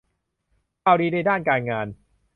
[0.83, 1.87] ข่าวดีในด้านการงาน